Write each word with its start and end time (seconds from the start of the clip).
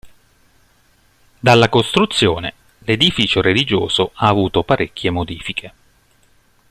Dalla 1.39 1.69
costruzione, 1.69 2.53
l'edificio 2.79 3.39
religioso 3.39 4.09
ha 4.15 4.29
avuto 4.29 4.63
parecchie 4.63 5.11
modifiche. 5.11 5.73